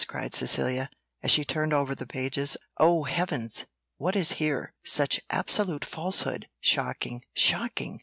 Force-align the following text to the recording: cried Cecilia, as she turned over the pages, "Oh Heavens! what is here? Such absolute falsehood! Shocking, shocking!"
cried 0.07 0.33
Cecilia, 0.33 0.89
as 1.21 1.29
she 1.29 1.45
turned 1.45 1.73
over 1.73 1.93
the 1.93 2.07
pages, 2.07 2.57
"Oh 2.79 3.03
Heavens! 3.03 3.67
what 3.97 4.15
is 4.15 4.31
here? 4.41 4.73
Such 4.83 5.21
absolute 5.29 5.85
falsehood! 5.85 6.47
Shocking, 6.59 7.21
shocking!" 7.35 7.99